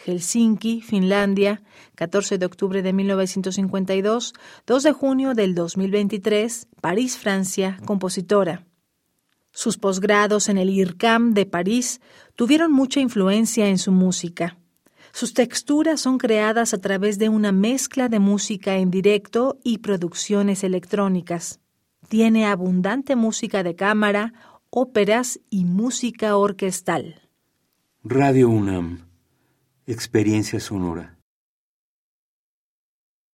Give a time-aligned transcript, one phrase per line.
[0.05, 1.61] Helsinki, Finlandia,
[1.95, 4.33] 14 de octubre de 1952,
[4.67, 8.65] 2 de junio del 2023, París, Francia, compositora.
[9.51, 12.01] Sus posgrados en el IRCAM de París
[12.35, 14.57] tuvieron mucha influencia en su música.
[15.11, 20.63] Sus texturas son creadas a través de una mezcla de música en directo y producciones
[20.63, 21.59] electrónicas.
[22.09, 24.33] Tiene abundante música de cámara,
[24.71, 27.21] óperas y música orquestal.
[28.03, 29.12] Radio UNAM
[29.85, 31.17] Experiencia sonora.